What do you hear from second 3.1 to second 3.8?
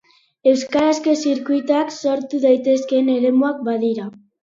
eremuak